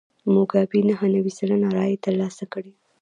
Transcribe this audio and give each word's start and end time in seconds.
موګابي 0.33 0.79
نهه 0.89 1.05
نوي 1.15 1.31
سلنه 1.37 1.69
رایې 1.77 1.97
ترلاسه 2.05 2.43
کړې. 2.53 2.73